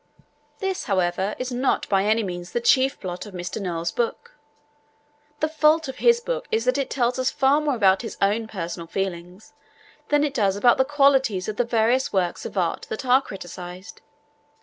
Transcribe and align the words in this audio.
This, 0.57 0.85
however, 0.85 1.35
is 1.37 1.51
not 1.51 1.87
by 1.87 2.05
any 2.05 2.23
means 2.23 2.53
the 2.53 2.59
chief 2.59 2.99
blot 2.99 3.27
on 3.27 3.33
Mr. 3.33 3.61
Noel's 3.61 3.91
book. 3.91 4.33
The 5.41 5.47
fault 5.47 5.87
of 5.87 5.97
his 5.97 6.19
book 6.19 6.47
is 6.51 6.65
that 6.65 6.79
it 6.79 6.89
tells 6.89 7.19
us 7.19 7.29
far 7.29 7.61
more 7.61 7.75
about 7.75 8.01
his 8.01 8.17
own 8.19 8.47
personal 8.47 8.87
feelings 8.87 9.53
than 10.09 10.23
it 10.23 10.33
does 10.33 10.55
about 10.55 10.79
the 10.79 10.85
qualities 10.85 11.47
of 11.47 11.57
the 11.57 11.63
various 11.65 12.11
works 12.11 12.47
of 12.47 12.57
art 12.57 12.87
that 12.89 13.05
are 13.05 13.21
criticised. 13.21 14.01